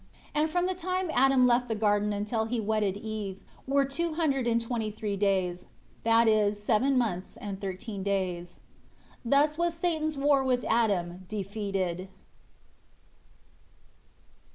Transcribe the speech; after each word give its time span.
And 0.33 0.49
from 0.49 0.65
the 0.65 0.73
time 0.73 1.11
Adam 1.13 1.45
left 1.45 1.67
the 1.67 1.75
garden 1.75 2.11
until 2.11 2.45
he 2.45 2.59
wedded 2.59 2.97
Eve, 2.97 3.39
were 3.67 3.85
two 3.85 4.15
hundred 4.15 4.47
and 4.47 4.59
twenty 4.59 4.89
three 4.89 5.15
days, 5.15 5.67
that 6.03 6.27
is 6.27 6.57
seven 6.59 6.97
months 6.97 7.37
and 7.37 7.61
thirteen 7.61 8.01
days. 8.01 8.61
9 9.23 9.29
Thus 9.29 9.59
was 9.59 9.75
Satan's 9.75 10.17
war 10.17 10.43
with 10.43 10.63
Adam 10.67 11.25
defeated. 11.29 12.09